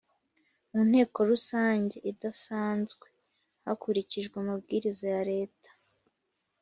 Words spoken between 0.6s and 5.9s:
mu Nteko Rusange idasanzwe hakurikijwe amabwiriza ya leta